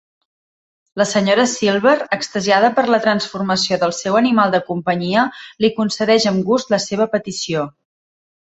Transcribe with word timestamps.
La 1.01 1.05
Sra 1.09 1.43
Silver, 1.51 1.93
extasiada 2.17 2.71
per 2.79 2.85
la 2.95 3.01
transformació 3.05 3.79
del 3.85 3.95
seu 3.99 4.19
animal 4.23 4.57
de 4.59 4.63
companyia, 4.73 5.29
li 5.65 5.73
concedeix 5.77 6.29
amb 6.33 6.45
gust 6.53 6.75
la 6.77 6.85
seva 6.91 7.09
petició. 7.17 7.69